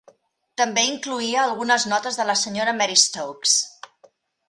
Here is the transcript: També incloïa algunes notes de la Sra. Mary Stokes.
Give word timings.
També 0.61 0.85
incloïa 0.91 1.43
algunes 1.43 1.87
notes 1.93 2.19
de 2.23 2.27
la 2.33 2.39
Sra. 2.47 2.77
Mary 2.83 3.01
Stokes. 3.07 3.59